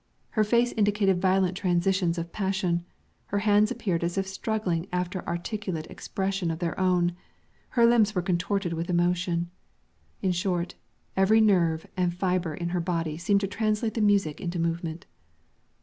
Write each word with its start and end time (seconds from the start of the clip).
Her 0.31 0.43
face 0.43 0.71
indicated 0.71 1.21
violent 1.21 1.55
transitions 1.55 2.17
of 2.17 2.31
passion; 2.31 2.85
her 3.27 3.37
hands 3.37 3.69
appeared 3.69 4.03
as 4.03 4.17
if 4.17 4.27
struggling 4.27 4.87
after 4.91 5.23
articulate 5.27 5.85
expression 5.91 6.49
of 6.49 6.57
their 6.57 6.75
own; 6.79 7.15
her 7.77 7.85
limbs 7.85 8.15
were 8.15 8.23
contorted 8.23 8.73
with 8.73 8.89
emotion: 8.89 9.51
in 10.19 10.31
short, 10.31 10.73
every 11.15 11.39
nerve 11.39 11.85
and 11.95 12.11
fibre 12.15 12.55
in 12.55 12.69
her 12.69 12.81
body 12.81 13.15
seemed 13.15 13.41
to 13.41 13.47
translate 13.47 13.93
the 13.93 14.01
music 14.01 14.41
into 14.41 14.57
movement. 14.57 15.05